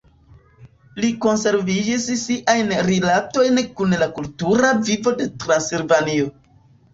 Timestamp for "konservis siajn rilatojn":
1.25-3.61